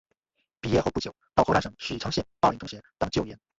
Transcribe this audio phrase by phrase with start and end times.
[0.59, 3.39] 毕业后不久到河南省许昌县灞陵中学当教员。